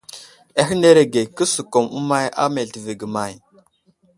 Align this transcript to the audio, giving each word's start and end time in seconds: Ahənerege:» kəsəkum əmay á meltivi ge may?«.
Ahənerege:» 0.61 1.21
kəsəkum 1.37 1.85
əmay 1.99 2.27
á 2.43 2.43
meltivi 2.55 2.93
ge 2.99 3.07
may?«. 3.15 3.33